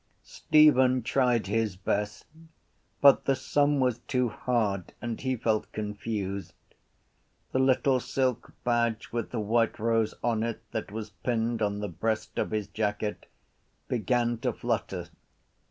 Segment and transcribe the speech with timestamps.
[0.23, 2.25] Stephen tried his best
[3.01, 6.53] but the sum was too hard and he felt confused.
[7.51, 11.87] The little silk badge with the white rose on it that was pinned on the
[11.87, 13.27] breast of his jacket
[13.87, 15.09] began to flutter.